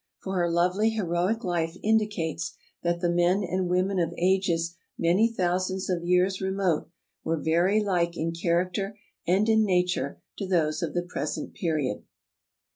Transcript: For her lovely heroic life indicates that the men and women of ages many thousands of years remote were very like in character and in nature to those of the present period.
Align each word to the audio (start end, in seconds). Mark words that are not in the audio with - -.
For 0.17 0.33
her 0.37 0.49
lovely 0.49 0.89
heroic 0.89 1.43
life 1.43 1.77
indicates 1.83 2.55
that 2.81 3.01
the 3.01 3.09
men 3.11 3.43
and 3.43 3.67
women 3.69 3.99
of 3.99 4.15
ages 4.17 4.75
many 4.97 5.31
thousands 5.31 5.91
of 5.91 6.03
years 6.03 6.41
remote 6.41 6.89
were 7.23 7.37
very 7.39 7.83
like 7.83 8.17
in 8.17 8.31
character 8.31 8.97
and 9.27 9.47
in 9.47 9.63
nature 9.63 10.19
to 10.39 10.47
those 10.47 10.81
of 10.81 10.95
the 10.95 11.03
present 11.07 11.53
period. 11.53 12.03